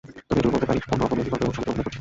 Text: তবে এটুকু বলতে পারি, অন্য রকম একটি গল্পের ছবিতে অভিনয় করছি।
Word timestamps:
তবে 0.27 0.39
এটুকু 0.39 0.49
বলতে 0.53 0.65
পারি, 0.69 0.79
অন্য 0.91 1.01
রকম 1.03 1.17
একটি 1.21 1.31
গল্পের 1.33 1.53
ছবিতে 1.55 1.69
অভিনয় 1.69 1.77
করছি। 1.77 1.89